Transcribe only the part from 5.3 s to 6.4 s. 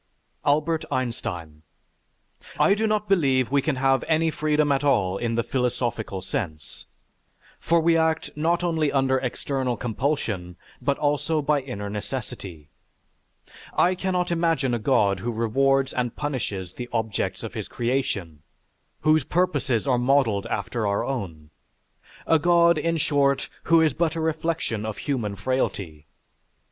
the philosophical